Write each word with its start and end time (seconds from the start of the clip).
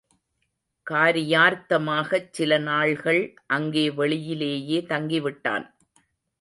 காரியார்த்தமாகச் 0.87 2.27
சில 2.31 2.57
நாள்கள் 2.57 3.21
அங்கே 3.47 3.89
வெளியிலேயே 3.89 4.81
தங்கிவிட்டான். 4.89 5.65